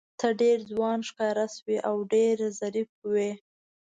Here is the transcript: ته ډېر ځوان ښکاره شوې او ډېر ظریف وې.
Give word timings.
ته 0.19 0.27
ډېر 0.41 0.57
ځوان 0.71 0.99
ښکاره 1.09 1.45
شوې 1.55 1.77
او 1.89 1.95
ډېر 2.13 2.35
ظریف 2.59 2.89
وې. 3.11 3.31